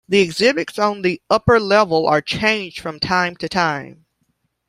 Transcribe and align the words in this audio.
The 0.09 0.19
exhibits 0.21 0.79
on 0.79 1.03
the 1.03 1.21
upper 1.29 1.59
level 1.59 2.07
are 2.07 2.23
changed 2.23 2.79
from 2.79 2.99
time 2.99 3.35
to 3.35 3.47
time. 3.47 4.07